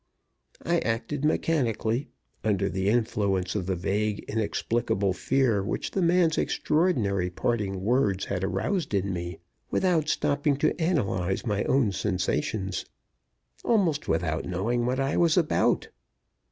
[0.65, 2.07] I acted mechanically,
[2.43, 8.43] under the influence of the vague inexplicable fear which the man's extraordinary parting words had
[8.43, 9.37] aroused in me,
[9.69, 12.83] without stopping to analyze my own sensations
[13.63, 15.89] almost without knowing what I was about.